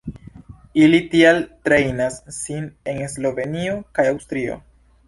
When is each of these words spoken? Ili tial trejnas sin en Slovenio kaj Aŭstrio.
Ili 0.85 1.01
tial 1.11 1.41
trejnas 1.69 2.17
sin 2.41 2.67
en 2.95 3.05
Slovenio 3.19 3.79
kaj 4.01 4.09
Aŭstrio. 4.17 4.63